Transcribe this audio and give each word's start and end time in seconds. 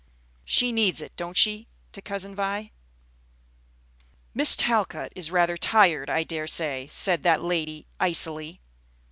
She 0.45 0.71
needs 0.71 0.99
it, 0.99 1.15
don't 1.15 1.37
she?" 1.37 1.67
to 1.91 2.01
Cousin 2.01 2.35
Vi. 2.35 2.71
"Miss 4.33 4.55
Talcott 4.55 5.13
is 5.15 5.29
rather 5.29 5.57
tired, 5.57 6.09
I 6.09 6.23
dare 6.23 6.47
say," 6.47 6.87
said 6.87 7.21
that 7.21 7.43
lady, 7.43 7.85
icily. 7.99 8.61